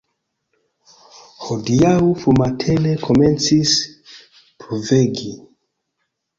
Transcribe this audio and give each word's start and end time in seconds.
Hodiaŭ 1.43 1.91
frumatene 2.23 2.95
komencis 3.05 3.77
pluvegi. 4.65 5.33